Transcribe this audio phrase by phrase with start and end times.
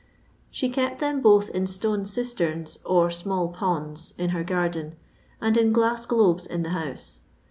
[0.49, 4.95] She kept them both in stone cisterns, or small ponds, in her garden,
[5.39, 7.21] and in glass globes in the house.